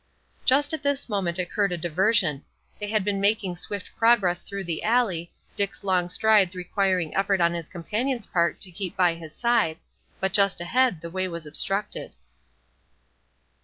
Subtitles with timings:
[0.45, 2.43] Just at this moment occurred a diversion;
[2.79, 7.53] they had been making swift progress through the alley, Dick's long strides requiring effort on
[7.53, 9.77] his companion's part to keep by his side,
[10.19, 12.13] but just ahead the way was obstructed.